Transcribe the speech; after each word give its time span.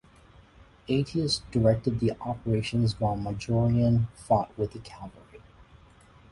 Aetius 0.89 1.41
directed 1.51 1.99
the 1.99 2.13
operations 2.21 2.99
while 2.99 3.15
Majorian 3.15 4.07
fought 4.15 4.49
with 4.57 4.71
the 4.73 4.79
cavalry. 4.79 5.43